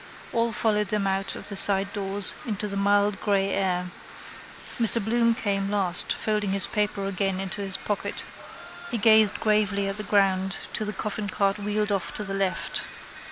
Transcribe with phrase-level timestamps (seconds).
[0.33, 3.91] All followed them out of the sidedoors into the mild grey air.
[4.79, 8.23] Mr Bloom came last folding his paper again into his pocket.
[8.89, 12.83] He gazed gravely at the ground till the coffincart wheeled off to the left.